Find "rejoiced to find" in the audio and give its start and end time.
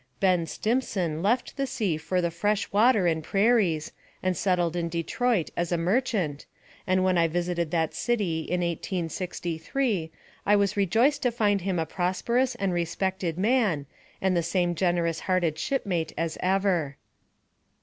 10.75-11.61